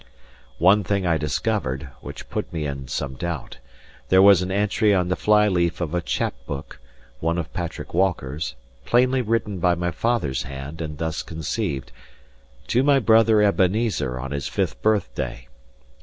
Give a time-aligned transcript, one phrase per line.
[0.57, 3.59] One thing I discovered, which put me in some doubt.
[4.09, 6.79] This was an entry on the fly leaf of a chap book
[7.19, 11.91] (one of Patrick Walker's) plainly written by my father's hand and thus conceived:
[12.69, 15.47] "To my brother Ebenezer on his fifth birthday."